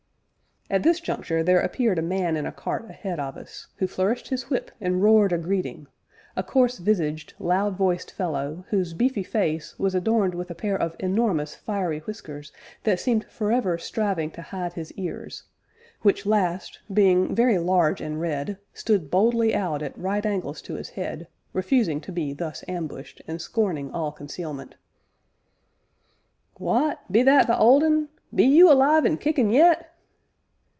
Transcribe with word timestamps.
At 0.69 0.83
this 0.83 1.01
juncture 1.01 1.43
there 1.43 1.59
appeared 1.59 1.99
a 1.99 2.01
man 2.01 2.37
in 2.37 2.45
a 2.45 2.51
cart, 2.53 2.89
ahead 2.89 3.19
of 3.19 3.35
us, 3.35 3.67
who 3.75 3.87
flourished 3.87 4.29
his 4.29 4.49
whip 4.49 4.71
and 4.79 5.03
roared 5.03 5.33
a 5.33 5.37
greeting, 5.37 5.87
a 6.37 6.43
coarse 6.43 6.77
visaged, 6.77 7.33
loud 7.39 7.75
voiced 7.75 8.09
fellow, 8.13 8.63
whose 8.69 8.93
beefy 8.93 9.21
face 9.23 9.77
was 9.77 9.93
adorned 9.93 10.33
with 10.33 10.49
a 10.49 10.55
pair 10.55 10.77
of 10.77 10.95
enormous 10.97 11.55
fiery 11.55 11.99
whiskers 11.99 12.53
that 12.85 13.01
seemed 13.01 13.25
forever 13.25 13.77
striving 13.77 14.31
to 14.31 14.41
hide 14.41 14.71
his 14.71 14.93
ears, 14.93 15.43
which 16.03 16.25
last, 16.25 16.79
being 16.93 17.35
very 17.35 17.57
large 17.57 17.99
and 17.99 18.21
red, 18.21 18.57
stood 18.73 19.11
boldly 19.11 19.53
out 19.53 19.81
at 19.81 19.97
right 19.99 20.25
angles 20.25 20.61
to 20.61 20.75
his 20.75 20.91
head, 20.91 21.27
refusing 21.51 21.99
to 21.99 22.13
be 22.13 22.31
thus 22.31 22.63
ambushed, 22.69 23.21
and 23.27 23.41
scorning 23.41 23.91
all 23.91 24.13
concealment. 24.13 24.75
"W'at 26.57 26.99
be 27.11 27.23
that 27.23 27.47
the 27.47 27.57
Old 27.57 27.83
Un 27.83 28.07
be 28.33 28.45
you 28.45 28.71
alive 28.71 29.05
an' 29.05 29.17
kickin' 29.17 29.49
yet?" 29.49 29.89